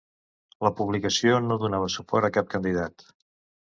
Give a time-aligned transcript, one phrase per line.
[0.67, 3.11] La publicació no donava suport a cap candidat.